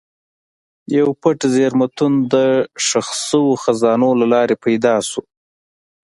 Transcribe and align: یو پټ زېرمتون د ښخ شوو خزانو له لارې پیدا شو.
یو 0.97 1.07
پټ 1.21 1.39
زېرمتون 1.55 2.13
د 2.33 2.35
ښخ 2.85 3.07
شوو 3.27 3.53
خزانو 3.63 4.09
له 4.19 4.25
لارې 4.33 4.55
پیدا 4.65 4.95
شو. 5.09 5.21